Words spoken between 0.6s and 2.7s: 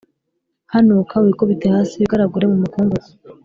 hanuka wikubite hasi, wigaragure mu